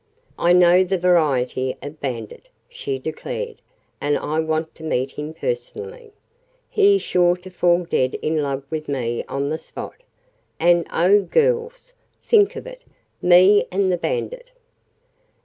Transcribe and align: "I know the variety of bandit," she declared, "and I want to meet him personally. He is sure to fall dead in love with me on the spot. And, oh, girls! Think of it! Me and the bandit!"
"I 0.39 0.51
know 0.51 0.83
the 0.83 0.97
variety 0.97 1.77
of 1.83 1.99
bandit," 1.99 2.49
she 2.67 2.97
declared, 2.97 3.61
"and 4.01 4.17
I 4.17 4.39
want 4.39 4.73
to 4.73 4.83
meet 4.83 5.11
him 5.11 5.31
personally. 5.31 6.11
He 6.71 6.95
is 6.95 7.03
sure 7.03 7.35
to 7.35 7.51
fall 7.51 7.83
dead 7.85 8.15
in 8.15 8.41
love 8.41 8.63
with 8.71 8.89
me 8.89 9.23
on 9.29 9.49
the 9.49 9.59
spot. 9.59 9.97
And, 10.59 10.87
oh, 10.91 11.21
girls! 11.21 11.93
Think 12.23 12.55
of 12.55 12.65
it! 12.65 12.83
Me 13.21 13.67
and 13.71 13.91
the 13.91 13.97
bandit!" 13.97 14.49